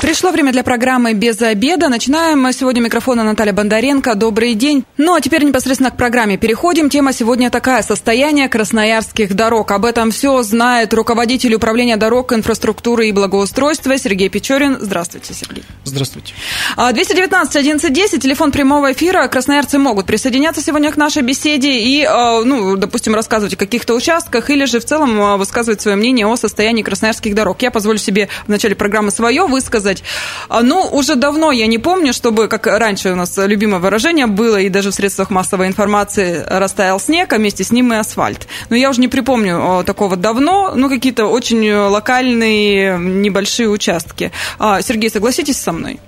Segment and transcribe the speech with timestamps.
[0.00, 1.88] Пришло время для программы «Без обеда».
[1.88, 4.14] Начинаем мы сегодня микрофона Наталья Бондаренко.
[4.14, 4.84] Добрый день.
[4.96, 6.88] Ну, а теперь непосредственно к программе переходим.
[6.88, 9.72] Тема сегодня такая– состояние красноярских дорог.
[9.72, 14.78] Об этом все знает руководитель управления дорог, инфраструктуры и благоустройства Сергей Печорин.
[14.80, 15.64] Здравствуйте, Сергей.
[15.82, 16.32] Здравствуйте.
[16.76, 19.26] 219 1110, телефон прямого эфира.
[19.26, 24.48] Красноярцы могут присоединяться сегодня к нашей беседе и, а, ну, допустим, рассказывать о каких-то участках
[24.50, 27.60] или же в целом а, высказывать свое мнение о состоянии красноярских дорог.
[27.62, 30.02] Я позволю себе в начале программы свое высказать сказать.
[30.48, 34.60] А, ну, уже давно я не помню, чтобы, как раньше у нас любимое выражение было,
[34.60, 38.46] и даже в средствах массовой информации растаял снег, а вместе с ним и асфальт.
[38.70, 44.30] Но я уже не припомню такого давно, ну, какие-то очень локальные небольшие участки.
[44.58, 46.00] А, Сергей, согласитесь со мной?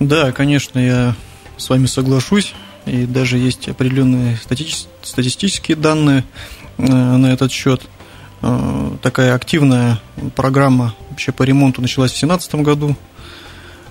[0.00, 1.14] Да, конечно, я
[1.56, 2.54] с вами соглашусь.
[2.86, 4.38] И даже есть определенные
[5.02, 6.24] статистические данные
[6.76, 7.80] э, на этот счет.
[8.46, 9.98] Э, такая активная
[10.36, 12.94] программа вообще по ремонту началась в 2017 году.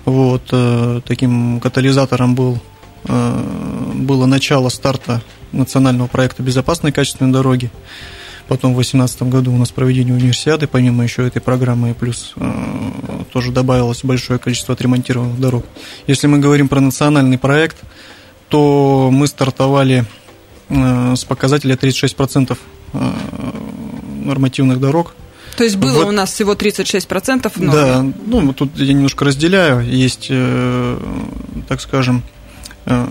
[0.04, 2.60] Вот, э, таким катализатором был,
[3.08, 7.72] э, было начало старта национального проекта безопасной качественной дороги.
[8.46, 12.34] Потом в 2018 году у нас проведение универсиады, помимо еще этой программы, и плюс
[13.32, 15.64] тоже добавилось большое количество отремонтированных дорог.
[16.06, 17.78] Если мы говорим про национальный проект,
[18.50, 20.04] то мы стартовали
[20.68, 22.58] с показателя 36%
[24.24, 25.14] нормативных дорог.
[25.56, 26.08] То есть было вот.
[26.08, 27.52] у нас всего 36%?
[27.56, 27.72] Но...
[27.72, 29.86] Да, ну тут я немножко разделяю.
[29.86, 30.98] Есть, э,
[31.68, 32.22] так скажем,
[32.86, 33.06] э,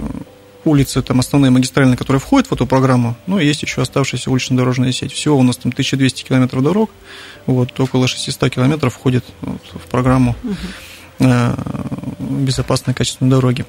[0.66, 5.14] улицы, там основные магистральные, которые входят в эту программу, ну, есть еще оставшаяся улично-дорожная сеть.
[5.14, 6.92] Всего у нас там 1200 километров дорог,
[7.46, 11.26] вот, около 600 километров входит вот, в программу угу.
[12.20, 13.66] безопасной качественной дороги.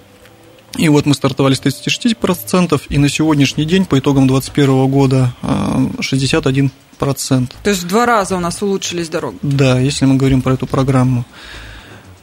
[0.77, 6.71] И вот мы стартовали с 36%, и на сегодняшний день, по итогам 2021 года, 61%.
[6.99, 9.39] То есть в два раза у нас улучшились дороги?
[9.43, 11.25] Да, если мы говорим про эту программу.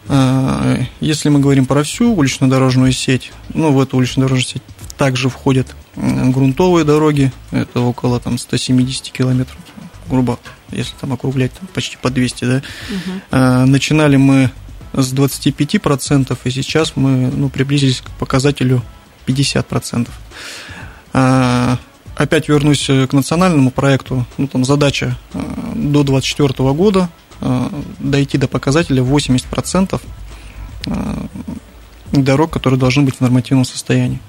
[0.08, 4.64] А, если мы говорим про всю улично-дорожную сеть, ну, в эту улично-дорожную сеть
[4.98, 9.58] также входят грунтовые дороги, это около там, 170 километров,
[10.10, 10.40] грубо,
[10.72, 12.62] если там округлять, там, почти по 200, да.
[12.90, 13.68] Угу.
[13.68, 14.52] Начинали мы
[14.94, 18.82] с 25%, и сейчас мы ну, приблизились к показателю
[19.26, 20.10] 50%.
[21.14, 21.78] А,
[22.16, 24.26] опять вернусь к национальному проекту.
[24.38, 25.40] Ну, там задача а,
[25.76, 27.10] до 2024 года
[27.40, 30.02] а, дойти до показателя 80%
[30.88, 31.26] а,
[32.12, 34.20] дорог, которые должны быть в нормативном состоянии.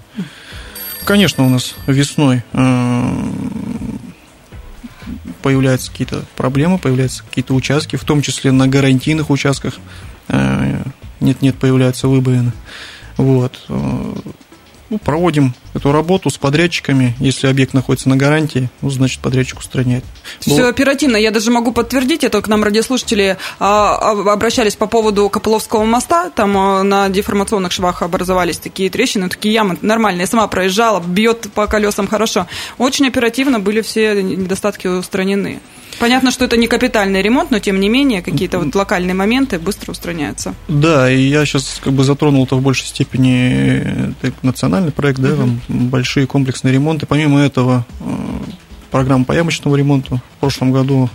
[1.05, 2.45] Конечно, у нас весной
[5.43, 10.12] появляются какие-то проблемы, появляются какие-то участки, в том числе на гарантийных участках– Э,
[11.21, 12.53] нет-нет, появляются выбоины.
[13.17, 13.61] Вот.
[13.69, 14.15] Э,
[14.93, 17.17] ну, проводим эту работу с подрядчиками.
[17.19, 20.05] Если объект находится на гарантии, ну, значит, подрядчик устраняет.
[20.39, 21.17] Все оперативно.
[21.17, 26.29] Я даже могу подтвердить, это к нам радиослушатели а, а, обращались по поводу Копыловского моста.
[26.29, 30.23] Там а, на деформационных швах образовались такие трещины, такие ямы нормальные.
[30.23, 32.47] Я сама проезжала, бьет по колесам хорошо.
[32.77, 35.61] Очень оперативно были все недостатки устранены.
[35.99, 39.93] Понятно, что это не капитальный ремонт, но тем не менее какие-то вот локальные моменты быстро
[39.93, 40.55] устраняются.
[40.69, 45.61] Да, и я сейчас как бы затронул это в большей степени национальный проект, да, там
[45.69, 47.07] большие комплексные ремонты.
[47.07, 48.05] Помимо этого, э,
[48.91, 51.09] программа по ямочному ремонту в прошлом году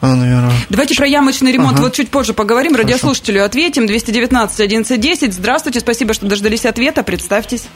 [0.00, 0.52] а, наверное.
[0.68, 1.84] Давайте про ямочный ремонт ага.
[1.84, 2.72] вот чуть позже поговорим.
[2.72, 2.86] Хорошо.
[2.86, 3.86] Радиослушателю ответим.
[3.86, 5.32] 219 1110.
[5.32, 7.02] Здравствуйте, спасибо, что дождались ответа.
[7.02, 7.66] Представьтесь.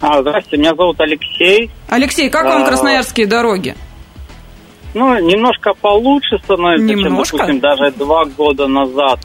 [0.00, 1.70] А, здравствуйте, меня зовут Алексей.
[1.88, 3.74] Алексей, как вам а, красноярские дороги?
[4.94, 7.38] Ну, немножко получше становится, немножко?
[7.38, 9.20] чем, допустим, даже два года назад.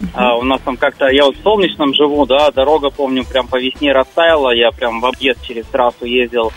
[0.00, 0.08] Uh-huh.
[0.14, 3.58] А, у нас там как-то, я вот в Солнечном живу, да, дорога, помню, прям по
[3.58, 6.52] весне растаяла, я прям в объезд через трассу ездил.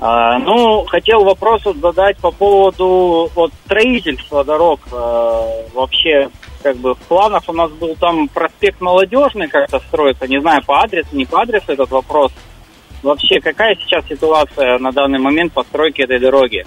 [0.00, 4.80] А, ну, хотел вопрос вот задать по поводу вот, строительства дорог.
[4.90, 6.30] А, вообще,
[6.62, 10.82] как бы в планах у нас был там проспект Молодежный как-то строится, не знаю, по
[10.82, 12.32] адресу, не по адресу этот вопрос.
[13.02, 16.66] Вообще, какая сейчас ситуация на данный момент постройки этой дороги?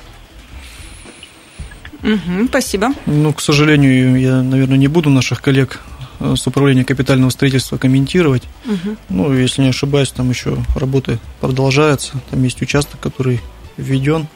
[2.03, 2.89] Угу, спасибо.
[3.05, 5.79] Ну, к сожалению, я, наверное, не буду наших коллег
[6.19, 8.43] э, с управления капитального строительства комментировать.
[8.65, 8.97] Угу.
[9.09, 12.13] Ну, если не ошибаюсь, там еще работы продолжаются.
[12.29, 13.39] Там есть участок, который
[13.77, 14.27] введен.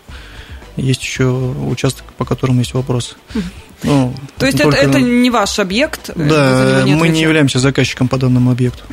[0.77, 3.15] Есть еще участок, по которому есть вопросы.
[3.35, 3.43] Угу.
[3.83, 4.77] Ну, То есть только...
[4.77, 6.09] это, это не ваш объект?
[6.09, 8.83] Э, да, мы не являемся заказчиком по данному объекту.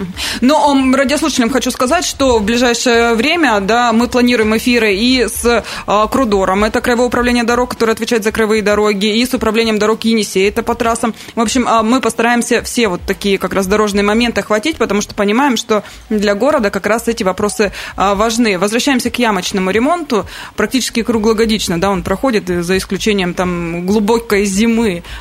[0.40, 6.06] Но радиослушателям хочу сказать, что в ближайшее время да, мы планируем эфиры и с а,
[6.06, 10.48] Крудором, это Краевое управление дорог, которое отвечает за краевые дороги, и с управлением дорог Енисей,
[10.48, 11.14] это по трассам.
[11.34, 15.14] В общем, а, мы постараемся все вот такие как раз дорожные моменты охватить, потому что
[15.14, 18.58] понимаем, что для города как раз эти вопросы а, важны.
[18.58, 20.26] Возвращаемся к ямочному ремонту.
[20.56, 24.73] Практически круглогодично да, он проходит, за исключением там глубокой зимы.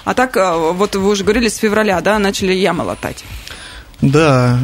[0.06, 3.24] А так, а, вот вы уже говорили, с февраля да, начали ямы латать.
[4.02, 4.60] Да,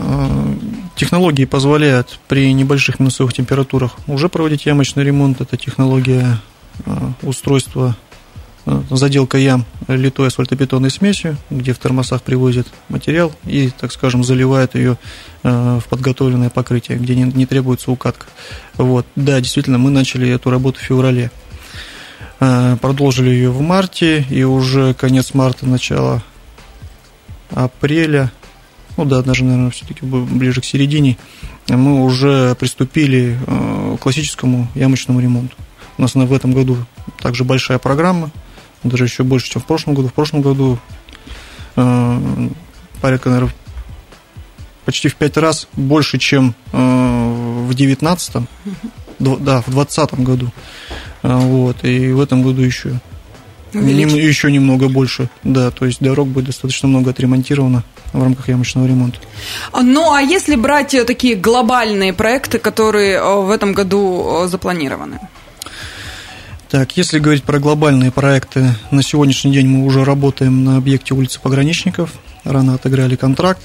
[0.96, 5.40] технологии позволяют при небольших минусовых температурах уже проводить ямочный ремонт.
[5.40, 6.40] Это технология
[7.22, 7.96] устройства
[8.70, 14.76] Э, заделка ям литой асфальтобетонной смесью, где в термосах привозят материал и, так скажем, заливают
[14.76, 14.98] ее
[15.44, 18.28] э, в подготовленное покрытие, где не требуется укатка.
[18.76, 19.06] Вот.
[19.16, 21.32] Да, действительно, мы начали эту работу в феврале.
[22.40, 26.24] Э, продолжили ее в марте, и уже конец марта, начало
[27.52, 28.32] апреля,
[28.98, 31.18] ну да, даже, наверное, все-таки ближе к середине,
[31.68, 35.56] мы уже приступили к классическому ямочному ремонту.
[35.98, 36.78] У нас в этом году
[37.22, 38.32] также большая программа–
[38.84, 40.08] даже еще больше, чем в прошлом году.
[40.08, 40.80] В прошлом году
[41.76, 42.50] э,
[43.02, 43.54] порядка, наверное,
[44.86, 48.48] почти в пять раз больше, чем э, в девятнадцатом,
[49.20, 50.52] да, в двадцатом году.
[51.24, 53.00] Э, вот, и в этом году еще
[53.74, 57.84] Нем, еще немного больше, да, то есть дорог будет достаточно много отремонтировано
[58.14, 59.20] в рамках ямочного ремонта.
[59.80, 65.20] Ну, а если брать э, такие глобальные проекты, которые э, в этом году запланированы?
[66.70, 71.40] Так, если говорить про глобальные проекты, на сегодняшний день мы уже работаем на объекте улицы
[71.40, 72.12] Пограничников.
[72.44, 73.62] Рано отыграли контракт.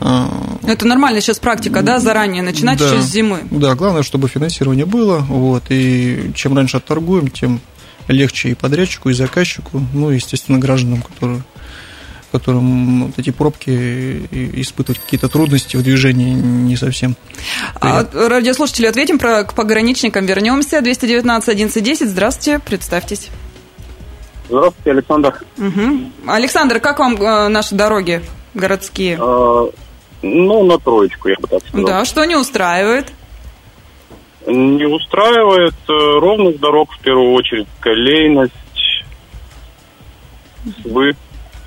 [0.00, 0.28] А,
[0.66, 3.40] Это нормальная сейчас практика, да, заранее начинать да, еще с зимы.
[3.50, 7.60] Да, главное, чтобы финансирование было, вот, и чем раньше отторгуем, тем
[8.08, 11.42] легче и подрядчику, и заказчику, ну, и, естественно, гражданам, которые
[12.32, 14.22] которым вот эти пробки
[14.60, 17.16] испытывать какие-то трудности в движении не совсем.
[17.80, 20.80] А, радиослушатели, ответим про, к пограничникам, вернемся.
[20.80, 23.30] 219 11 здравствуйте, представьтесь.
[24.48, 25.44] Здравствуйте, Александр.
[25.58, 26.30] Угу.
[26.30, 28.22] Александр, как вам э, наши дороги
[28.54, 29.18] городские?
[29.20, 29.70] А,
[30.22, 31.86] ну, на троечку, я бы так сказал.
[31.86, 33.12] Да, что не устраивает?
[34.46, 38.52] Не устраивает э, ровных дорог, в первую очередь, колейность,
[40.82, 41.14] свы.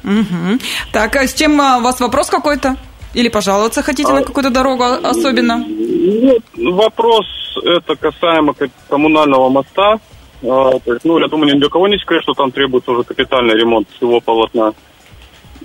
[0.03, 0.59] Угу.
[0.91, 2.75] Так, а с чем а, у вас вопрос какой-то?
[3.13, 5.63] Или пожаловаться хотите а, на какую-то дорогу особенно?
[5.65, 7.25] Нет, вопрос
[7.63, 8.55] это касаемо
[8.89, 9.99] коммунального моста.
[10.43, 13.03] А, то есть, ну, я думаю, ни для кого не секрет, что там требуется уже
[13.03, 14.73] капитальный ремонт всего полотна.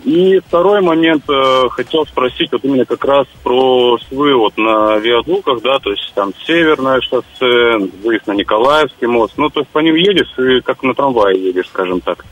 [0.09, 5.61] И второй момент, э, хотел спросить вот именно как раз про свы вот на виадуках,
[5.63, 9.95] да, то есть там Северное шоссе, выезд на Николаевский мост, ну, то есть по ним
[9.95, 12.25] едешь и как на трамвае едешь, скажем так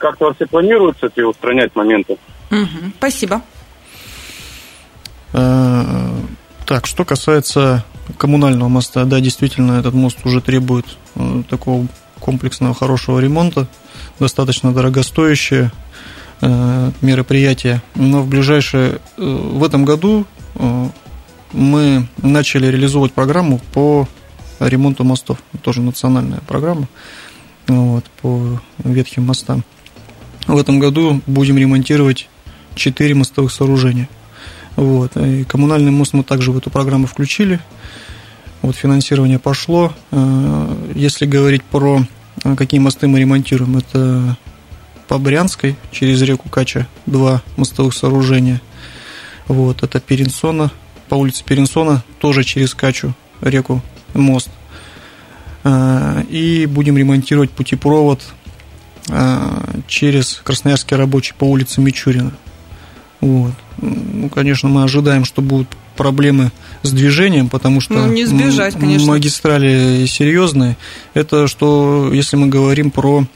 [0.00, 2.16] как-то вообще планируется эти устранять моменты?
[2.50, 3.42] Угу, спасибо.
[5.32, 6.10] А,
[6.66, 7.84] так, что касается
[8.18, 11.86] коммунального моста, да, действительно, этот мост уже требует э, такого
[12.18, 13.68] комплексного хорошего ремонта,
[14.18, 15.70] достаточно дорогостоящее
[16.40, 17.82] э, мероприятие.
[17.94, 20.26] Но в ближайшее, э, в этом году
[21.52, 24.08] мы начали реализовывать программу по
[24.60, 25.38] ремонту мостов.
[25.62, 26.88] Тоже национальная программа
[27.66, 29.64] вот, по ветхим мостам.
[30.46, 32.28] В этом году будем ремонтировать
[32.74, 34.08] 4 мостовых сооружения.
[34.76, 35.16] Вот.
[35.16, 37.60] И коммунальный мост мы также в эту программу включили.
[38.62, 39.92] Вот финансирование пошло.
[40.10, 42.02] Э, если говорить про
[42.44, 44.36] э, какие мосты мы ремонтируем, это
[45.10, 48.60] по Брянской через реку Кача два мостовых сооружения.
[49.48, 50.70] Вот, это Перенсона,
[51.08, 53.82] по улице Перенсона, тоже через Качу реку
[54.14, 54.50] мост.
[55.64, 58.22] Э, и будем ремонтировать путепровод
[59.08, 62.30] а, через Красноярский рабочий по улице Мичурина.
[63.20, 63.54] Вот.
[63.78, 69.08] Ну, конечно, мы ожидаем, что будут проблемы с движением, потому что ну, не сбежать, конечно.
[69.08, 70.76] магистрали серьезные.
[71.14, 73.26] Это что, если мы говорим про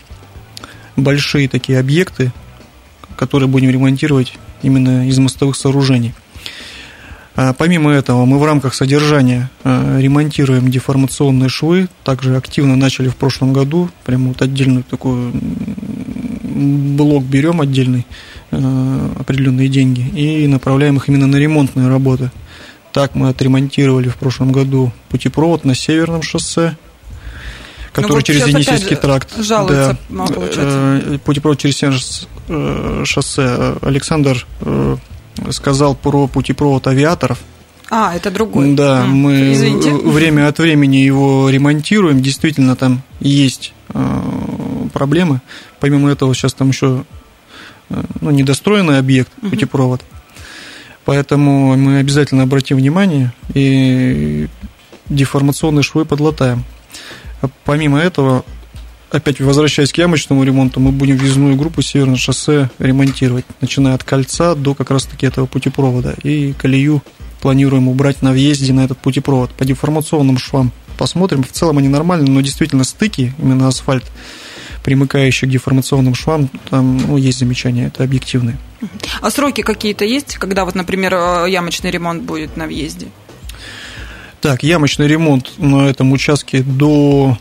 [0.97, 2.33] большие такие объекты,
[3.17, 6.15] которые будем ремонтировать именно из мостовых сооружений.
[7.37, 11.89] А, помимо этого, мы в рамках содержания а, ремонтируем деформационные швы.
[12.05, 13.91] Также активно начали в прошлом году.
[14.05, 15.33] Прямо вот отдельный такой
[16.43, 18.07] блок берем отдельный,
[18.53, 22.31] а, определенные деньги, и направляем их именно на ремонтные работы.
[22.93, 26.77] Так мы отремонтировали в прошлом году путепровод на Северном шоссе,
[27.95, 29.29] который ну, вот через Енисейский тракт.
[29.39, 31.21] Жалуется, да, получается.
[31.25, 32.01] Путепровод через Северное
[32.49, 33.77] э, шоссе.
[33.83, 34.97] Александр э,
[35.51, 37.39] сказал про путепровод авиаторов.
[37.91, 38.75] А, это другой.
[38.75, 39.93] Да, а, мы извините.
[39.95, 42.21] время от времени его ремонтируем.
[42.21, 44.21] Действительно, там есть э,
[44.93, 45.41] проблемы.
[45.79, 47.05] Помимо этого, сейчас там еще
[47.91, 50.03] э, ну, недостроенный объект, путепровод.
[51.05, 54.49] Поэтому мы обязательно обратим внимание и
[55.09, 56.65] деформационные швы подлатаем.
[57.65, 58.45] Помимо этого,
[59.11, 64.55] опять возвращаясь к ямочному ремонту, мы будем въездную группу Северное шоссе ремонтировать, начиная от кольца
[64.55, 66.15] до как раз-таки этого путепровода.
[66.23, 67.03] И колею
[67.41, 69.51] планируем убрать на въезде на этот путепровод.
[69.51, 71.43] По деформационным швам посмотрим.
[71.43, 74.05] В целом они нормальные, но действительно стыки, именно асфальт,
[74.83, 78.57] примыкающий к деформационным швам, там ну, есть замечания, это объективные.
[79.21, 83.09] А сроки какие-то есть, когда вот, например, э, ямочный ремонт будет на въезде?
[84.45, 87.39] Так, ямочный ремонт на этом участке до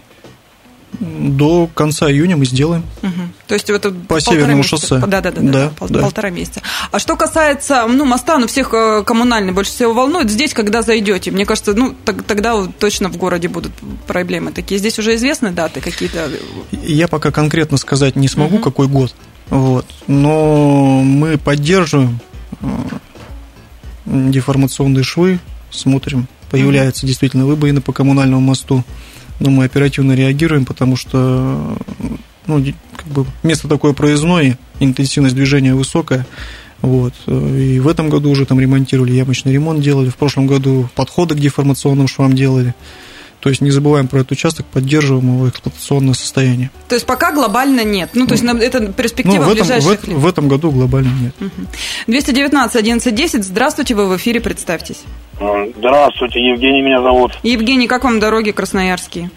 [1.01, 2.85] до конца июня мы сделаем.
[3.01, 3.11] Угу.
[3.47, 4.77] То есть это по северному месяца.
[4.77, 4.99] шоссе.
[4.99, 6.61] Да, да, да, да, да, пол, да, полтора месяца.
[6.91, 10.29] А что касается, ну, моста, ну, всех э, коммунальный больше всего волнует.
[10.29, 13.73] Здесь, когда зайдете, мне кажется, ну, тогда точно в городе будут
[14.07, 14.79] проблемы такие.
[14.79, 16.29] Здесь уже известны даты какие-то?
[16.71, 18.63] Я пока конкретно сказать не смогу, угу.
[18.63, 19.13] какой год.
[19.49, 19.85] Вот.
[20.07, 22.21] Но мы поддерживаем
[22.61, 22.67] э,
[24.05, 28.83] деформационные швы, смотрим, появляются действительно выбоины по коммунальному мосту
[29.39, 31.75] но мы оперативно реагируем, потому что
[32.45, 32.63] ну,
[32.95, 36.25] как бы место такое проездное, интенсивность движения высокая.
[36.81, 37.13] Вот.
[37.27, 41.39] И в этом году уже там ремонтировали, ямочный ремонт делали, в прошлом году подходы к
[41.39, 42.75] деформационным швам делали.
[43.43, 46.71] То есть не забываем про этот участок, поддерживаем его эксплуатационное состояние.
[46.87, 48.11] То есть пока глобально нет.
[48.13, 51.51] Ну, то есть это перспектива ну, в, этом, ближайших в, в этом году глобально нет.
[52.07, 53.43] 219 11 10.
[53.43, 55.03] Здравствуйте, вы в эфире, представьтесь.
[55.77, 57.33] Здравствуйте, Евгений меня зовут.
[57.43, 59.29] Евгений, как вам дороги красноярские?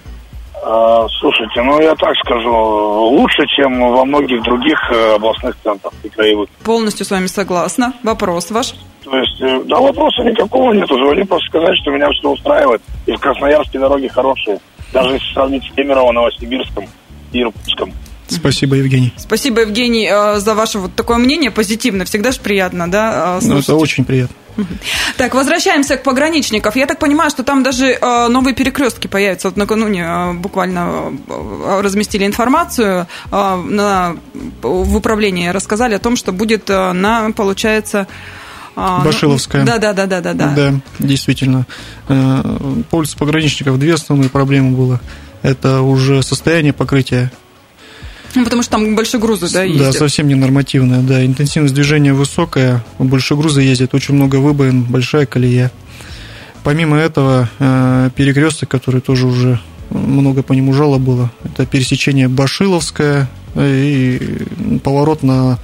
[0.63, 6.09] А, слушайте, ну я так скажу, лучше, чем во многих других э, областных центрах и
[6.09, 6.49] краевых.
[6.63, 7.93] Полностью с вами согласна.
[8.05, 8.77] Вопрос ваш?
[9.03, 10.87] То есть, э, да, вопроса никакого нет.
[10.87, 12.83] Звоню просто сказать, что меня все устраивает.
[13.07, 14.59] И в Красноярске дороги хорошие.
[14.93, 16.87] Даже если сравнить с Кемерово, Новосибирском
[17.33, 17.93] и Иркутском.
[18.29, 19.13] Спасибо, Евгений.
[19.17, 22.07] Спасибо, Евгений, э, за ваше вот такое мнение позитивное.
[22.07, 23.39] Всегда же приятно, да?
[23.43, 24.35] Ну, это очень приятно.
[25.17, 26.77] Так, возвращаемся к пограничников.
[26.77, 29.49] Я так понимаю, что там даже э, новые перекрестки появятся.
[29.49, 34.17] Вот накануне э, буквально э, разместили информацию э, на,
[34.63, 38.07] в управлении, рассказали о том, что будет э, на, получается...
[38.77, 39.65] Э, Башиловская.
[39.65, 40.55] Да, да, да, да, да, да.
[40.55, 41.67] Да, действительно.
[42.09, 42.43] Э,
[42.91, 45.01] по улице пограничников две основные проблемы было.
[45.43, 47.31] Это уже состояние покрытия
[48.35, 49.93] ну, потому что там большие грузы, да, ездят?
[49.95, 51.25] Да, совсем не нормативная, да.
[51.25, 55.73] Интенсивность движения высокая, большие грузы ездят, очень много выбоин, большая колея.
[56.63, 63.31] Помимо этого, э, перекресток, который тоже уже много по нему жалоб было, это пересечение Башиловская
[63.57, 64.21] и
[64.85, 65.59] поворот на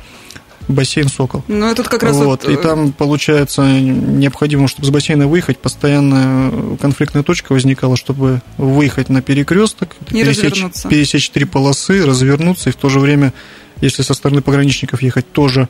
[0.69, 1.45] бассейн «Сокол».
[1.49, 2.45] Ну, это как раз вот.
[2.45, 2.51] вот...
[2.51, 9.09] И э, там, получается, необходимо, чтобы с бассейна выехать, постоянно конфликтная точка возникала, чтобы выехать
[9.09, 13.33] на перекресток, пересечь, пересечь три полосы, развернуться, и в то же время,
[13.81, 15.69] если со стороны пограничников ехать, тоже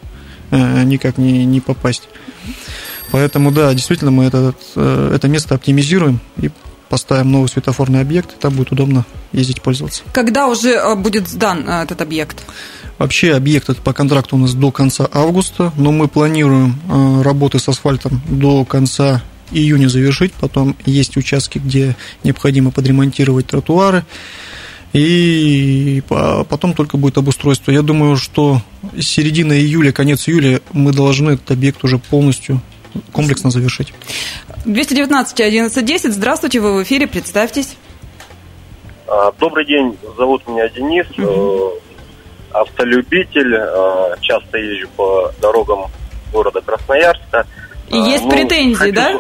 [0.51, 2.09] э, никак не, не попасть.
[3.11, 6.51] Поэтому, да, действительно, мы это, э, это место оптимизируем и
[6.89, 10.03] поставим новый светофорный объект, и там будет удобно ездить, пользоваться.
[10.13, 12.45] Когда уже э, будет сдан этот объект?
[12.99, 17.59] Вообще объект этот по контракту у нас до конца августа, но мы планируем э, работы
[17.59, 20.33] с асфальтом до конца июня завершить.
[20.35, 24.05] Потом есть участки, где необходимо подремонтировать тротуары.
[24.93, 27.73] И потом только будет обустройство.
[27.73, 28.61] Я думаю, что
[29.01, 32.61] середина июля, конец июля мы должны этот объект уже полностью
[33.13, 33.95] комплексно завершить.
[34.67, 36.13] 219 11 10.
[36.13, 37.77] Здравствуйте, вы в эфире, представьтесь.
[39.07, 41.73] А, добрый день, зовут меня Денис, угу.
[42.53, 45.87] Автолюбитель, э, часто езжу по дорогам
[46.33, 47.47] города Красноярска.
[47.89, 48.95] И есть ну, претензии, хочу...
[48.95, 49.13] да?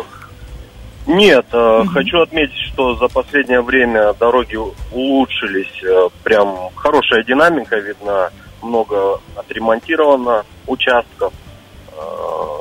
[1.06, 1.88] Нет, угу.
[1.88, 4.56] хочу отметить, что за последнее время дороги
[4.92, 5.82] улучшились,
[6.22, 8.30] прям хорошая динамика видна,
[8.62, 11.32] много отремонтировано участков,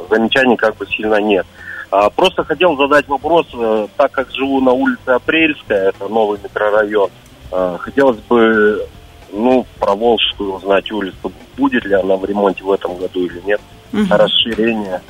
[0.09, 1.45] замечаний как бы сильно нет.
[1.91, 7.09] А, просто хотел задать вопрос, э, так как живу на улице Апрельская, это новый микрорайон,
[7.51, 8.87] э, хотелось бы,
[9.31, 13.61] ну, про Волжскую узнать улицу, будет ли она в ремонте в этом году или нет,
[13.93, 14.05] угу.
[14.09, 15.01] расширение.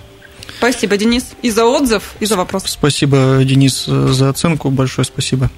[0.58, 2.64] Спасибо, Денис, и за отзыв, и за вопрос.
[2.66, 5.50] Спасибо, Денис, за оценку, большое спасибо.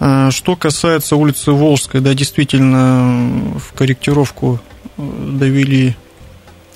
[0.00, 4.58] А, что касается улицы Волжской, да, действительно, в корректировку
[4.98, 5.02] э,
[5.38, 5.94] довели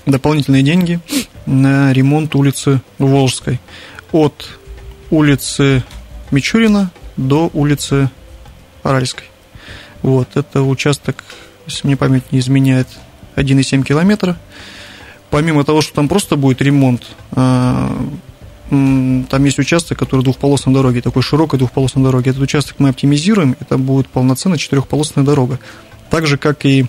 [0.07, 1.01] дополнительные деньги
[1.45, 3.59] на ремонт улицы Волжской.
[4.13, 4.49] От
[5.11, 5.83] улицы
[6.31, 8.11] Мичурина до улицы
[8.85, 9.27] Аральской.
[10.03, 11.25] Вот, это участок,
[11.67, 12.89] если мне память не изменяет,
[13.37, 14.37] 1,7 километра.
[15.31, 17.97] Помимо того, что там просто будет ремонт, а,
[18.69, 22.31] там есть участок, который двухполосной дороги, такой широкой двухполосной дороги.
[22.31, 25.61] Этот участок мы оптимизируем, это будет полноценная четырехполосная дорога.
[26.11, 26.87] Так же, как и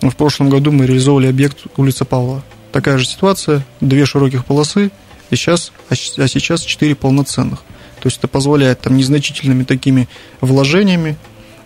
[0.00, 2.42] в прошлом году мы реализовывали объект улица Павла.
[2.72, 4.90] Такая же ситуация, две широких полосы,
[5.30, 7.60] и сейчас, а сейчас четыре полноценных.
[8.00, 10.08] То есть это позволяет там незначительными такими
[10.40, 11.16] вложениями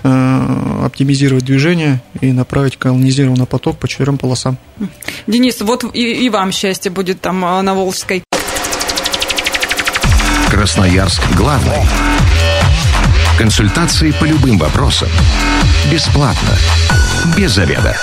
[0.05, 4.59] оптимизировать движение и направить колонизированный поток по четырем полосам.
[5.27, 8.23] Денис, вот и, и вам счастье будет там э, на Волжской.
[10.51, 11.79] Красноярск главный.
[13.39, 15.09] Консультации по любым вопросам.
[15.91, 16.51] Бесплатно.
[17.37, 17.97] Без заведа.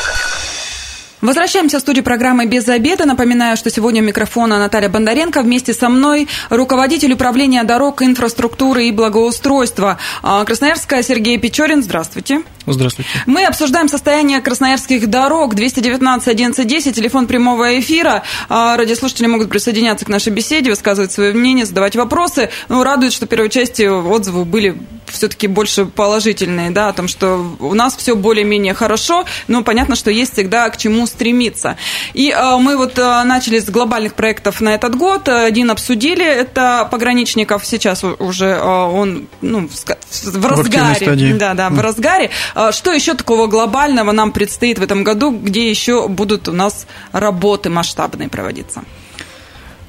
[1.21, 3.05] Возвращаемся в студию программы «Без обеда».
[3.05, 5.43] Напоминаю, что сегодня у микрофона Наталья Бондаренко.
[5.43, 11.83] Вместе со мной руководитель управления дорог, инфраструктуры и благоустройства а, Красноярская Сергей Печорин.
[11.83, 12.41] Здравствуйте.
[12.65, 13.07] Здравствуйте.
[13.27, 15.53] Мы обсуждаем состояние красноярских дорог.
[15.53, 18.23] 219 11 телефон прямого эфира.
[18.49, 22.49] А, радиослушатели могут присоединяться к нашей беседе, высказывать свое мнение, задавать вопросы.
[22.67, 24.75] Ну, радует, что в первой части отзывы были
[25.11, 30.11] все-таки больше положительные, да, о том, что у нас все более-менее хорошо, но понятно, что
[30.11, 31.77] есть всегда к чему стремиться.
[32.13, 35.29] И э, мы вот э, начали с глобальных проектов на этот год.
[35.29, 41.33] Один обсудили, это пограничников сейчас уже э, он ну, в, в разгаре.
[41.35, 42.29] Да, да, в разгаре.
[42.55, 46.87] Э, что еще такого глобального нам предстоит в этом году, где еще будут у нас
[47.11, 48.83] работы масштабные проводиться?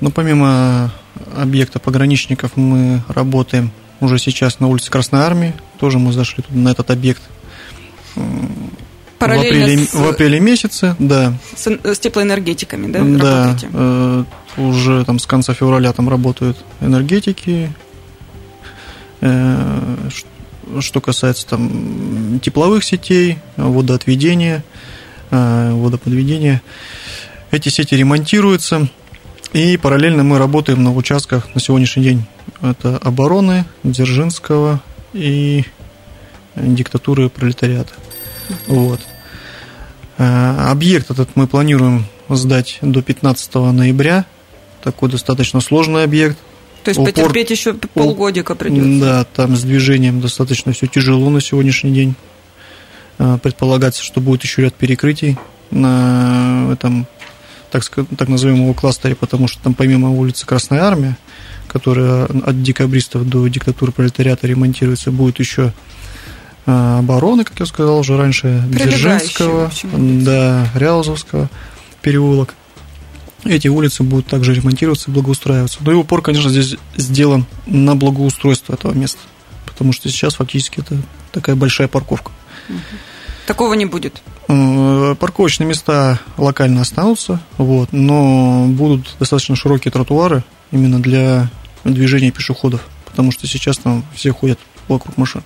[0.01, 0.93] Ну, помимо
[1.37, 3.71] объекта пограничников мы работаем
[4.03, 5.55] уже сейчас на улице Красной Армии.
[5.79, 7.23] Тоже мы зашли на этот объект
[9.19, 9.95] Параллельно в апреле, с...
[9.95, 11.35] в апреле месяце, да.
[11.55, 13.05] С, с теплоэнергетиками, да?
[13.05, 14.25] Да, э,
[14.57, 17.73] уже там с конца февраля там работают энергетики.
[19.21, 19.97] Э,
[20.81, 24.65] что касается там тепловых сетей, водоотведения,
[25.31, 26.61] э, водоподведения,
[27.53, 28.89] эти сети ремонтируются.
[29.53, 32.25] И параллельно мы работаем на участках на сегодняшний день.
[32.63, 34.81] Это обороны, Дзержинского
[35.13, 35.65] и
[36.55, 37.93] диктатуры пролетариата.
[38.69, 39.01] Вот.
[40.19, 44.27] Э, объект этот мы планируем сдать до 15 ноября.
[44.83, 46.39] Такой достаточно сложный объект.
[46.85, 47.13] То есть Упор...
[47.13, 49.01] потерпеть еще полгодика придется.
[49.01, 52.15] Да, там с движением достаточно все тяжело на сегодняшний день.
[53.19, 55.37] Э, предполагается, что будет еще ряд перекрытий
[55.71, 57.07] на этом,
[57.71, 57.83] так,
[58.17, 61.17] так назовем его кластере, потому что там помимо улицы Красная Армия,
[61.73, 65.73] которая от декабристов до диктатуры пролетариата ремонтируется, будет еще
[66.67, 71.49] а, обороны, как я сказал уже раньше, Дзержинского, да, Ряузовского
[72.03, 72.55] переулок.
[73.45, 75.79] Эти улицы будут также ремонтироваться и благоустраиваться.
[75.81, 79.21] Но и упор, конечно, здесь сделан на благоустройство этого места,
[79.67, 80.97] потому что сейчас фактически это
[81.33, 82.31] такая большая парковка.
[83.47, 84.23] Такого не будет?
[84.47, 91.51] Э, парковочные места локально останутся, вот, но будут достаточно широкие тротуары именно для
[91.85, 95.43] движения пешеходов, потому что сейчас там все ходят вокруг машин.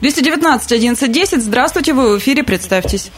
[0.00, 3.10] 219 11 Здравствуйте, вы в эфире, представьтесь.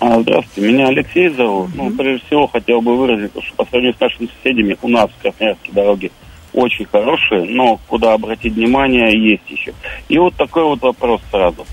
[0.00, 1.70] А, здравствуйте, меня Алексей зовут.
[1.74, 5.22] Ну, прежде всего, хотел бы выразить, что по сравнению с нашими соседями, у нас в
[5.22, 6.12] Красноярске дороги
[6.52, 9.74] очень хорошие, но куда обратить внимание, есть еще.
[10.08, 11.66] И вот такой вот вопрос сразу.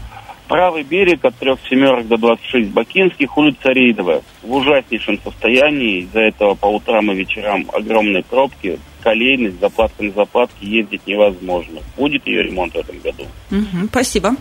[0.48, 4.22] Правый берег от трех семерок до 26 Бакинских, улица Рейдовая.
[4.44, 6.02] В ужаснейшем состоянии.
[6.02, 11.82] Из-за этого по утрам и вечерам огромные пробки, колейность, заплатка на заплатке, ездить невозможно.
[11.98, 13.26] Будет ее ремонт в этом году.
[13.50, 14.36] Угу, спасибо.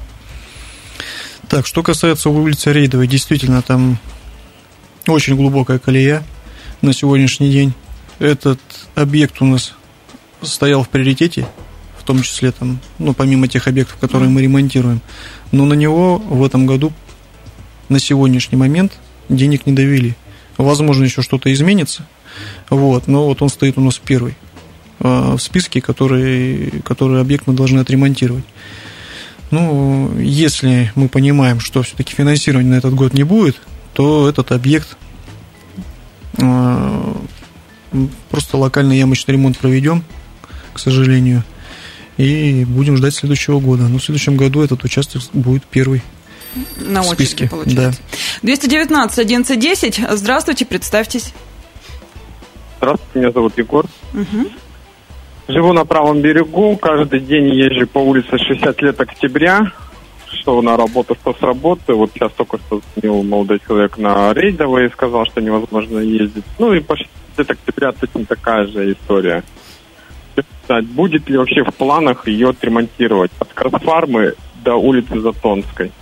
[1.48, 3.98] Так, что касается улицы Рейдовой, действительно, там
[5.06, 6.22] очень глубокая колея
[6.82, 7.72] на сегодняшний день.
[8.18, 8.60] Этот
[8.94, 9.74] объект у нас
[10.42, 11.46] стоял в приоритете,
[12.04, 15.00] в том числе там, ну, помимо тех объектов, которые мы ремонтируем.
[15.52, 16.92] Но на него в этом году
[17.88, 18.98] на сегодняшний момент
[19.30, 20.14] денег не довели.
[20.58, 22.06] Возможно, еще что-то изменится,
[22.68, 24.34] вот, но вот он стоит у нас первый
[25.00, 28.44] э, в списке, который, который объект мы должны отремонтировать.
[29.50, 33.58] Ну, если мы понимаем, что все-таки финансирования на этот год не будет,
[33.94, 34.98] то этот объект
[36.36, 37.14] э,
[38.30, 40.04] просто локальный ямочный ремонт проведем,
[40.74, 41.44] к сожалению,
[42.16, 43.84] и будем ждать следующего года.
[43.84, 46.02] Но в следующем году этот участок будет первый
[46.76, 47.48] на в очереди, списке.
[47.48, 48.00] получается.
[48.12, 48.18] Да.
[48.42, 50.00] 219 1110.
[50.10, 51.34] Здравствуйте, представьтесь.
[52.78, 53.86] Здравствуйте, меня зовут Егор.
[54.12, 54.50] Угу.
[55.48, 59.72] Живу на правом берегу, каждый день езжу по улице 60 лет октября,
[60.26, 61.92] что на работу, что с работы.
[61.92, 66.44] Вот сейчас только что звонил молодой человек на рейдовые и сказал, что невозможно ездить.
[66.58, 69.44] Ну и по 60 лет октября точно такая же история
[70.64, 75.92] сказать, будет ли вообще в планах ее отремонтировать от Красфармы до улицы Затонской?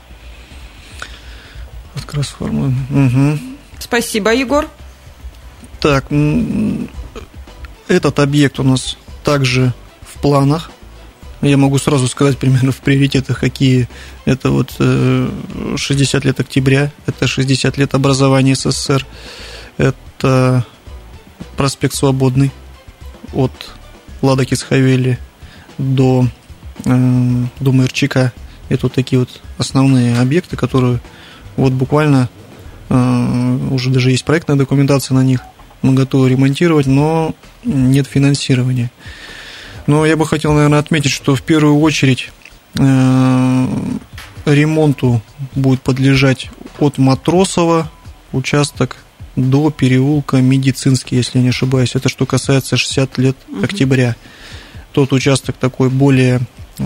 [1.94, 2.74] От Красфармы.
[2.90, 3.38] Угу.
[3.78, 4.68] Спасибо, Егор.
[5.80, 6.06] Так,
[7.88, 10.70] этот объект у нас также в планах.
[11.40, 13.88] я могу сразу сказать примерно в приоритетах, какие.
[14.24, 14.70] Это вот
[15.76, 19.04] 60 лет октября, это 60 лет образования СССР,
[19.76, 20.64] это
[21.56, 22.52] проспект Свободный
[23.32, 23.52] от
[24.22, 25.18] Ладоки Схавели
[25.78, 26.26] до,
[26.84, 28.32] до Мэрчика.
[28.68, 31.00] Это вот такие вот основные объекты, которые
[31.56, 32.28] вот буквально
[32.88, 35.40] уже даже есть проектная документация на них.
[35.82, 38.90] Мы готовы ремонтировать, но нет финансирования.
[39.86, 42.30] Но я бы хотел, наверное, отметить, что в первую очередь
[42.78, 43.68] э,
[44.44, 45.22] ремонту
[45.54, 47.90] будет подлежать от Матросова
[48.32, 48.98] участок
[49.36, 51.94] до переулка Медицинский, если я не ошибаюсь.
[51.94, 54.16] Это что касается 60 лет октября.
[54.92, 56.40] Тот участок такой более,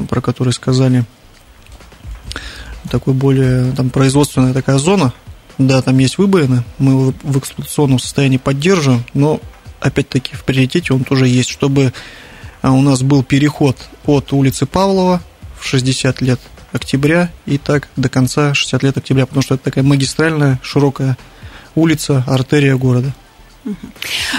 [0.08, 1.04] про который сказали,
[2.90, 5.12] такой более там производственная такая зона.
[5.58, 9.40] Да, там есть выбоины, мы его в эксплуатационном состоянии поддерживаем, но
[9.80, 11.94] опять-таки в приоритете он тоже есть, чтобы
[12.60, 15.22] а, у нас был переход от улицы Павлова
[15.58, 16.40] в 60 лет
[16.72, 21.16] октября и так до конца 60 лет октября, потому что это такая магистральная широкая
[21.76, 23.12] улица, артерия города.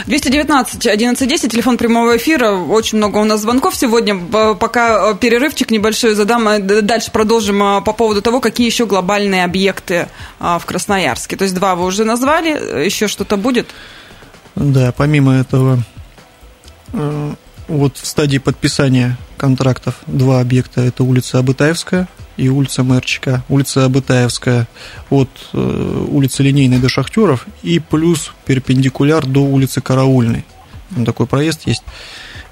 [0.05, 2.51] 219 1110, телефон прямого эфира.
[2.51, 4.17] Очень много у нас звонков сегодня.
[4.55, 10.07] Пока перерывчик небольшой задам, а дальше продолжим по поводу того, какие еще глобальные объекты
[10.39, 11.35] в Красноярске.
[11.35, 13.67] То есть два вы уже назвали, еще что-то будет?
[14.55, 15.79] Да, помимо этого,
[16.93, 17.33] э,
[17.67, 20.81] вот в стадии подписания контрактов два объекта.
[20.81, 23.43] Это улица Абытаевская и улица Мэрчика.
[23.49, 24.67] Улица Абытаевская
[25.09, 30.45] от э, улицы Линейной до Шахтеров и плюс перпендикуляр до улицы Караульной.
[30.93, 31.83] Там такой проезд есть,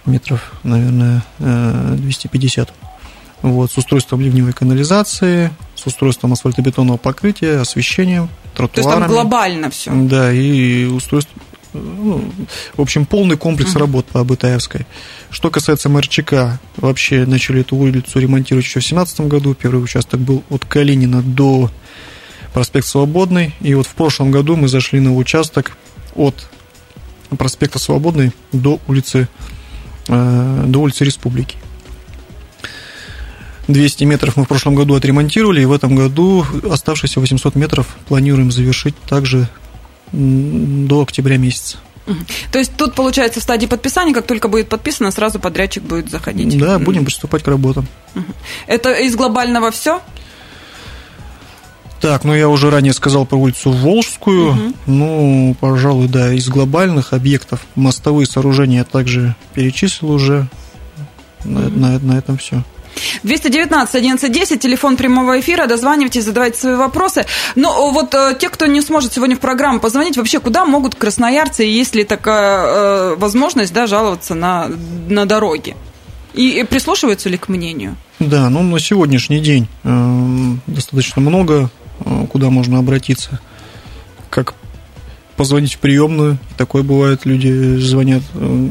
[0.05, 2.69] метров, наверное, 250.
[2.69, 2.73] Э,
[3.41, 8.73] вот, с устройством ливневой канализации, с устройством асфальтобетонного покрытия, освещением, тротуарами.
[8.73, 9.91] То есть там глобально все.
[9.93, 11.39] Да, и устройство,
[11.73, 12.23] ну,
[12.75, 13.79] в общем, полный комплекс uh-huh.
[13.79, 14.87] работ по Абытаевской.
[15.35, 19.53] Что касается Марчака, вообще начали эту улицу ремонтировать еще в 2017 году.
[19.53, 21.69] Первый участок был от Калинина до
[22.53, 23.53] проспекта Свободный.
[23.59, 25.75] И вот в прошлом году мы зашли на участок
[26.15, 26.49] от
[27.37, 29.27] проспекта Свободный до улицы,
[30.07, 31.57] э, до улицы Республики.
[33.67, 38.53] 200 метров мы в прошлом году отремонтировали, и в этом году оставшиеся 800 метров планируем
[38.53, 39.49] завершить также
[40.13, 41.79] до октября месяца.
[42.51, 46.57] То есть тут, получается, в стадии подписания, как только будет подписано, сразу подрядчик будет заходить?
[46.57, 47.87] Да, будем приступать к работам.
[48.67, 50.01] Это из глобального все?
[52.01, 54.51] Так, ну я уже ранее сказал про улицу Волжскую.
[54.51, 54.73] Угу.
[54.85, 60.47] Ну, пожалуй, да, из глобальных объектов мостовые сооружения я также перечислил уже.
[61.43, 61.51] Угу.
[61.51, 62.63] На, на, на этом все.
[63.23, 67.25] 219 1110, телефон прямого эфира, дозванивайтесь, задавайте свои вопросы.
[67.55, 71.63] Ну, вот э, те, кто не сможет сегодня в программу позвонить, вообще куда могут красноярцы,
[71.63, 74.69] есть ли такая э, возможность, да, жаловаться на,
[75.09, 75.75] на дороги?
[76.33, 77.95] И, и прислушиваются ли к мнению?
[78.19, 83.39] Да, ну, на сегодняшний день э, достаточно много, э, куда можно обратиться.
[84.29, 84.53] Как
[85.37, 88.69] позвонить в приемную, такое бывает, люди звонят, э,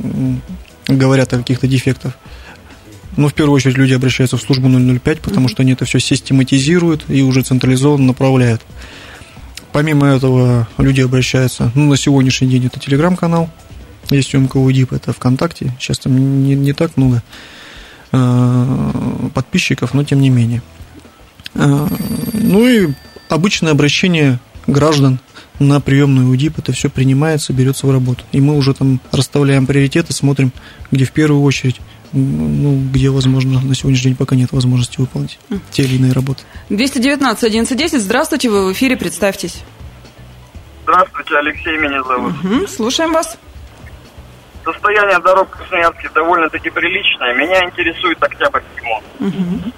[0.88, 2.14] говорят о каких-то дефектах.
[3.16, 7.04] Ну, в первую очередь люди обращаются в службу 005, потому что они это все систематизируют
[7.08, 8.62] и уже централизованно направляют.
[9.72, 13.50] Помимо этого, люди обращаются, ну, на сегодняшний день это телеграм-канал,
[14.10, 17.22] есть у МКУ ДИП, это ВКонтакте, сейчас там не, не так много
[18.12, 18.90] э,
[19.32, 20.62] подписчиков, но тем не менее.
[21.54, 21.88] Э,
[22.32, 22.88] ну и
[23.28, 25.18] обычное обращение граждан
[25.58, 28.24] на приемную УДИП, это все принимается, берется в работу.
[28.32, 30.52] И мы уже там расставляем приоритеты, смотрим,
[30.90, 31.80] где в первую очередь
[32.14, 35.38] ну, где, возможно, на сегодняшний день пока нет возможности выполнить
[35.72, 36.42] те или иные работы.
[36.68, 39.62] 219 1110, здравствуйте, вы в эфире, представьтесь.
[40.84, 42.34] Здравствуйте, Алексей меня зовут.
[42.44, 43.38] Угу, слушаем вас.
[44.64, 47.34] Состояние дорог в Красноярске довольно-таки приличное.
[47.34, 49.06] Меня интересует Октябрьский мост.
[49.20, 49.72] Угу.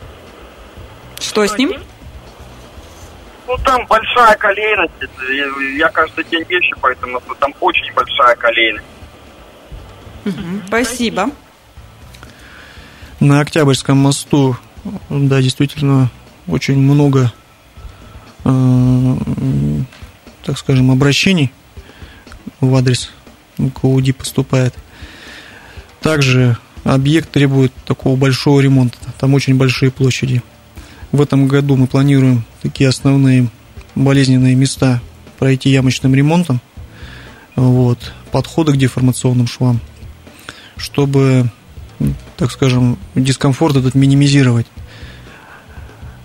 [1.20, 1.72] Что с ним?
[3.48, 4.92] Ну, там большая колейность.
[5.76, 7.34] Я каждый день езжу по этому мосту.
[7.38, 8.84] Там очень большая колейность.
[10.24, 10.66] Угу.
[10.66, 11.30] Спасибо.
[13.20, 14.56] На Октябрьском мосту,
[15.08, 16.10] да, действительно,
[16.46, 17.32] очень много,
[18.44, 19.16] э,
[20.44, 21.50] так скажем, обращений
[22.60, 23.10] в адрес
[23.74, 24.74] КУДИ поступает.
[26.02, 28.98] Также объект требует такого большого ремонта.
[29.18, 30.42] Там очень большие площади.
[31.10, 33.48] В этом году мы планируем такие основные
[33.94, 35.00] болезненные места
[35.38, 36.60] пройти ямочным ремонтом.
[37.54, 39.80] Вот, подходы к деформационным швам,
[40.76, 41.50] чтобы
[42.36, 44.66] так скажем, дискомфорт этот минимизировать.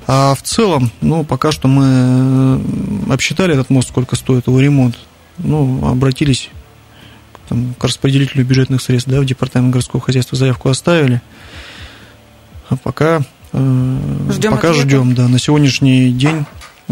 [0.08, 1.86] А в целом, ну, пока что мы
[3.08, 4.98] э, обсчитали этот мост, сколько стоит его ремонт.
[5.38, 6.50] Ну, обратились
[7.48, 11.22] там, к распределителю бюджетных средств, да, в департамент городского хозяйства заявку оставили.
[12.70, 13.22] А пока
[13.54, 14.88] ждем пока ответа.
[14.88, 15.28] ждем, да.
[15.28, 16.46] На сегодняшний день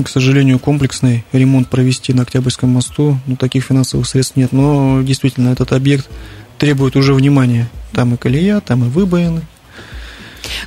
[0.04, 4.52] к сожалению, комплексный ремонт провести на Октябрьском мосту, ну, таких финансовых средств нет.
[4.52, 6.10] Но действительно, этот объект
[6.58, 7.70] требует уже внимания.
[7.94, 9.42] Там и колея, там и выбоины.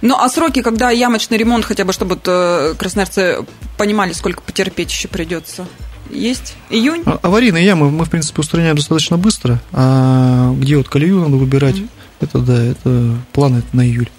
[0.01, 3.45] Ну, а сроки, когда ямочный ремонт, хотя бы, чтобы э, красноярцы
[3.79, 5.67] понимали, сколько потерпеть еще придется?
[6.11, 6.55] Есть?
[6.71, 7.03] Июнь?
[7.07, 9.61] А, аварийные ямы мы, в принципе, устраняем достаточно быстро.
[9.73, 11.89] А где вот колею надо выбирать, mm-hmm.
[12.21, 14.11] это да, это планы на июль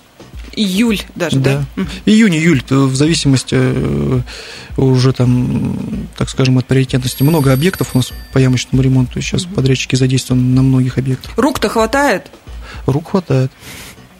[0.55, 1.65] июль даже, да?
[1.75, 1.83] да?
[2.05, 4.21] Июнь-июль, в зависимости э,
[4.77, 7.23] уже там, так скажем, от приоритетности.
[7.23, 9.21] Много объектов у нас по ямочному ремонту.
[9.21, 9.55] Сейчас угу.
[9.55, 11.31] подрядчики задействованы на многих объектах.
[11.37, 12.29] Рук-то хватает?
[12.85, 13.51] Рук хватает.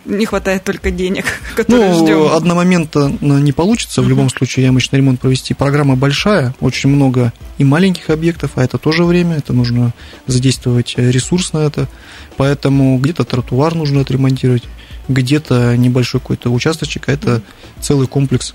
[0.05, 2.33] Не хватает только денег, которые ну, ждем.
[2.33, 5.53] одномоментно не получится в любом случае ямочный ремонт провести.
[5.53, 9.93] Программа большая, очень много и маленьких объектов, а это тоже время, это нужно
[10.27, 11.87] задействовать ресурс на это.
[12.35, 14.63] Поэтому где-то тротуар нужно отремонтировать,
[15.07, 17.41] где-то небольшой какой-то участочек, а это
[17.79, 18.53] целый комплекс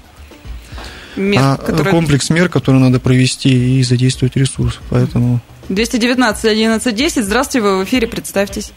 [1.17, 1.91] мер, а, который...
[1.91, 4.81] комплекс мер, который надо провести и задействовать ресурс.
[4.91, 5.41] Поэтому
[5.71, 7.25] 219 11 10.
[7.25, 8.73] Здравствуйте, вы в эфире, представьтесь.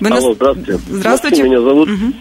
[0.00, 0.36] Вы Алло, нас...
[0.36, 0.78] здравствуйте.
[0.88, 1.42] Здравствуйте.
[1.42, 1.88] Меня зовут.
[1.88, 2.12] Угу.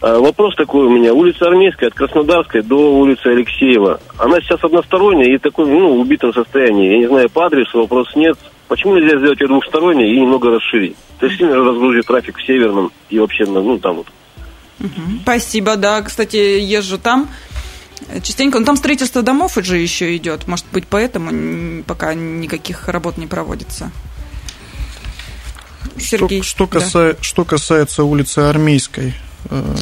[0.00, 1.14] Вопрос такой у меня.
[1.14, 4.00] Улица Армейская от Краснодарской до улицы Алексеева.
[4.18, 6.92] Она сейчас односторонняя и такой, ну, убитом состоянии.
[6.92, 8.36] Я не знаю, по адресу вопрос нет.
[8.66, 10.96] Почему нельзя сделать ее двухсторонней и немного расширить?
[11.20, 14.06] То есть сильно разгрузить трафик в Северном и вообще, ну, там вот.
[14.80, 15.20] Угу.
[15.22, 16.02] Спасибо, да.
[16.02, 17.28] Кстати, езжу там
[18.22, 18.58] частенько.
[18.58, 20.48] Но там строительство домов уже еще идет.
[20.48, 23.92] Может быть, поэтому пока никаких работ не проводится.
[25.98, 26.42] Сергей.
[26.42, 26.80] Что, что, да.
[26.80, 29.14] касается, что касается улицы Армейской,
[29.50, 29.76] э,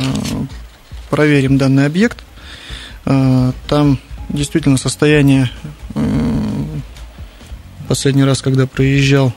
[1.09, 2.19] проверим данный объект.
[3.07, 5.51] Э, там действительно состояние
[5.95, 6.01] э,
[7.89, 9.33] последний раз, когда проезжал.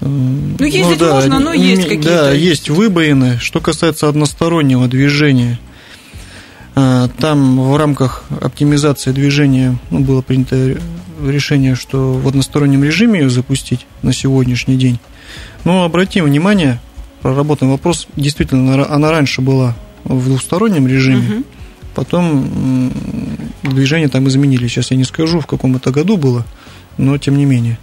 [0.00, 2.08] Ну, ездить ну, да, можно, но есть какие-то.
[2.08, 3.38] Да, есть выбоины.
[3.38, 5.60] Что касается одностороннего движения,
[6.74, 10.76] там в рамках оптимизации движения ну, было принято
[11.24, 14.98] решение, что в одностороннем режиме ее запустить на сегодняшний день.
[15.64, 16.80] Но обратим внимание,
[17.20, 21.44] проработан вопрос, действительно, она раньше была в двустороннем режиме, угу.
[21.94, 22.92] потом
[23.62, 24.66] движения там изменили.
[24.66, 26.44] Сейчас я не скажу, в каком это году было,
[26.98, 27.78] но тем не менее.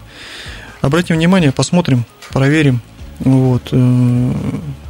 [0.81, 2.81] Обратим внимание, посмотрим, проверим.
[3.19, 3.73] Вот.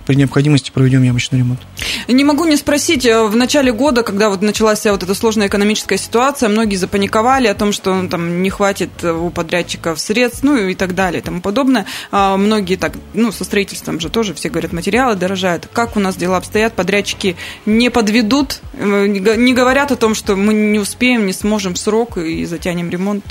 [0.09, 1.59] При необходимости проведем ямочный ремонт.
[2.07, 5.99] Не могу не спросить, э, в начале года, когда вот началась вот эта сложная экономическая
[5.99, 10.57] ситуация, многие запаниковали о том, что ну, там не хватит э, у подрядчиков средств, ну
[10.57, 11.85] и так далее и тому подобное.
[12.09, 15.69] А многие так, ну, со строительством же тоже все говорят, материалы дорожают.
[15.71, 16.73] Как у нас дела обстоят?
[16.73, 17.35] Подрядчики
[17.67, 22.17] не подведут, э, не говорят о том, что мы не успеем, не сможем в срок
[22.17, 23.23] и затянем ремонт?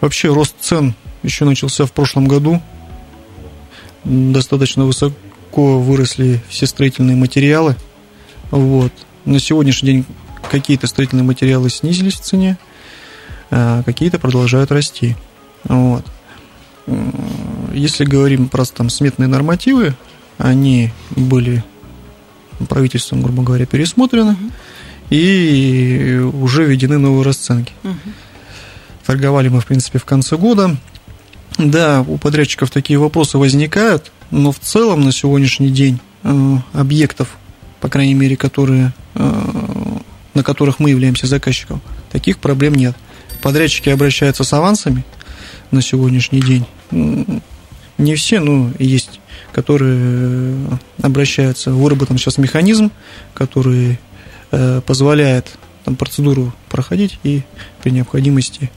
[0.00, 2.62] Вообще рост цен еще начался в прошлом году.
[4.06, 5.12] Достаточно высок,
[5.56, 7.76] легко выросли все строительные материалы.
[8.50, 8.92] Вот.
[9.24, 10.04] На сегодняшний день
[10.50, 12.58] какие-то строительные материалы снизились в цене,
[13.50, 15.16] а какие-то продолжают расти.
[15.64, 16.04] Вот.
[17.72, 19.94] Если говорим про там, сметные нормативы,
[20.38, 21.64] они были
[22.68, 24.36] правительством, грубо говоря, пересмотрены,
[25.10, 27.72] и уже введены новые расценки.
[29.04, 30.76] Торговали мы, в принципе, в конце года.
[31.58, 37.36] Да, у подрядчиков такие вопросы возникают, но в целом на сегодняшний день э, объектов,
[37.80, 39.42] по крайней мере, которые, э,
[40.34, 41.80] на которых мы являемся заказчиком,
[42.12, 42.94] таких проблем нет.
[43.40, 45.04] Подрядчики обращаются с авансами
[45.70, 46.66] на сегодняшний день.
[46.90, 49.20] Не все, но есть,
[49.52, 51.72] которые обращаются.
[51.72, 52.90] Выработан сейчас механизм,
[53.32, 53.98] который
[54.50, 57.42] э, позволяет там, процедуру проходить и
[57.82, 58.70] при необходимости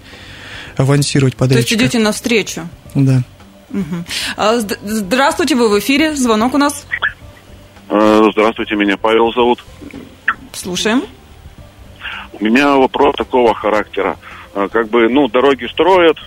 [0.80, 1.68] авансировать подрядчика.
[1.68, 2.68] То есть идете навстречу?
[2.96, 3.22] Да.
[3.70, 4.66] Угу.
[4.84, 6.16] Здравствуйте, вы в эфире.
[6.16, 6.86] Звонок у нас.
[7.90, 9.64] А, здравствуйте, меня Павел зовут.
[10.54, 11.04] Слушаем.
[12.34, 14.18] У меня вопрос такого характера.
[14.56, 16.18] А, как бы, ну, дороги строят,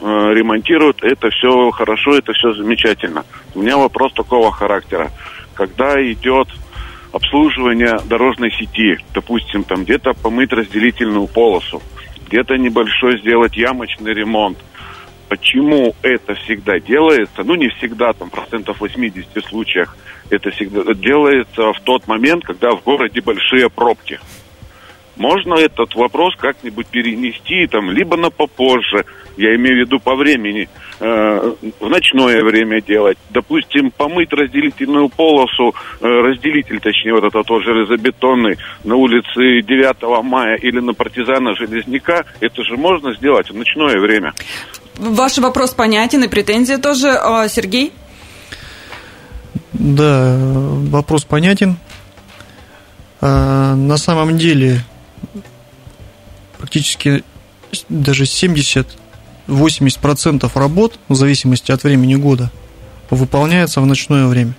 [0.00, 3.24] а, ремонтируют, это все хорошо, это все замечательно.
[3.54, 5.12] У меня вопрос такого характера.
[5.54, 6.48] Когда идет
[7.12, 11.80] обслуживание дорожной сети, допустим, там где-то помыть разделительную полосу,
[12.30, 14.58] где-то небольшой сделать ямочный ремонт,
[15.28, 17.44] Почему это всегда делается?
[17.44, 19.96] Ну, не всегда, там, процентов 80 случаях
[20.28, 24.18] это всегда делается в тот момент, когда в городе большие пробки.
[25.20, 29.04] Можно этот вопрос как-нибудь перенести, там, либо на попозже,
[29.36, 30.66] я имею в виду по времени,
[30.98, 33.18] э, в ночное время делать.
[33.28, 40.56] Допустим, помыть разделительную полосу, э, разделитель, точнее, вот этот вот железобетонный, на улице 9 мая
[40.56, 44.32] или на партизана Железняка, это же можно сделать в ночное время.
[44.96, 47.08] Ваш вопрос понятен и претензия тоже.
[47.08, 47.92] А, Сергей?
[49.74, 50.38] Да,
[50.90, 51.76] вопрос понятен.
[53.20, 54.80] А, на самом деле
[56.58, 57.24] практически
[57.88, 62.50] даже 70-80% работ, в зависимости от времени года,
[63.10, 64.54] выполняется в ночное время.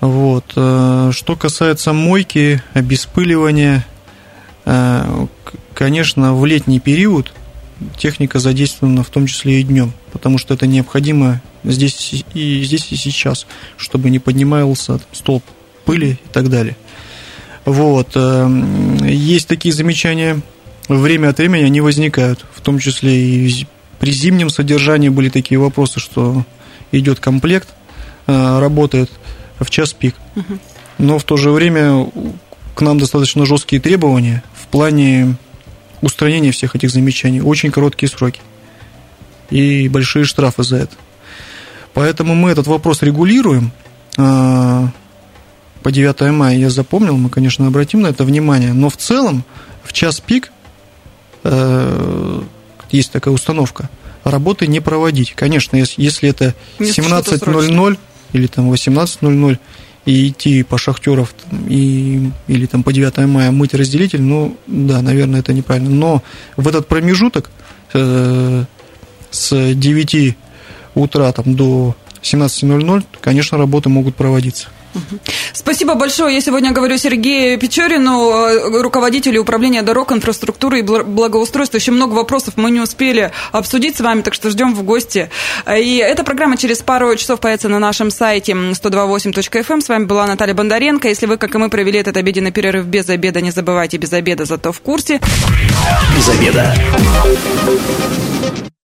[0.00, 0.54] Вот.
[0.56, 3.86] А, что касается мойки, обеспыливания,
[4.64, 5.26] а,
[5.74, 7.34] конечно, в летний период
[7.96, 12.96] техника задействована в том числе и днем, потому что это необходимо здесь и здесь и
[12.96, 13.46] сейчас,
[13.76, 15.44] чтобы не поднимался столб
[15.84, 16.76] пыли и так далее.
[17.64, 18.10] Вот.
[18.14, 20.40] Эм, есть такие замечания,
[20.88, 23.66] время от времени они возникают, в том числе и
[23.98, 26.44] при зимнем содержании были такие вопросы, что
[26.92, 27.68] идет комплект,
[28.26, 29.10] э, работает
[29.58, 30.14] в час пик.
[30.98, 32.06] Но в то же время
[32.74, 35.36] к нам достаточно жесткие требования в плане
[36.02, 37.40] устранения всех этих замечаний.
[37.40, 38.40] Очень короткие сроки
[39.50, 40.96] и большие штрафы за это.
[41.94, 43.72] Поэтому мы этот вопрос регулируем.
[45.84, 49.44] По 9 мая я запомнил, мы, конечно, обратим на это внимание, но в целом
[49.82, 50.50] в час пик
[51.42, 52.40] э,
[52.90, 53.90] есть такая установка,
[54.24, 55.34] работы не проводить.
[55.34, 57.98] Конечно, если это 17.00
[58.32, 59.58] или там 18.00,
[60.06, 61.34] и идти по шахтеров
[61.68, 65.90] и, или там по 9 мая мыть разделитель, ну да, наверное, это неправильно.
[65.90, 66.22] Но
[66.56, 67.50] в этот промежуток
[67.92, 68.64] э,
[69.30, 70.36] с 9
[70.94, 74.68] утра там, до 17.00, конечно, работы могут проводиться.
[75.52, 76.34] Спасибо большое.
[76.34, 81.78] Я сегодня говорю Сергею Печорину, э, руководителю управления дорог, инфраструктуры и благоустройства.
[81.78, 85.30] Еще много вопросов мы не успели обсудить с вами, так что ждем в гости.
[85.76, 89.72] И эта программа через пару часов появится на нашем сайте 128.fm.
[89.74, 89.80] Эм.
[89.80, 91.08] С вами была Наталья Бондаренко.
[91.08, 94.44] Если вы, как и мы, провели этот обеденный перерыв без обеда, не забывайте без обеда,
[94.44, 95.20] зато в курсе.
[96.16, 96.74] Без обеда.